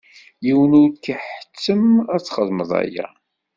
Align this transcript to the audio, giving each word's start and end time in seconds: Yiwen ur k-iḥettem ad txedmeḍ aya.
Yiwen 0.45 0.77
ur 0.81 0.89
k-iḥettem 1.03 1.83
ad 2.13 2.21
txedmeḍ 2.21 2.71
aya. 2.81 3.07